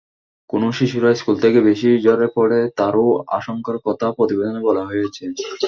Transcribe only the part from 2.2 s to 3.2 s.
পড়ে তারও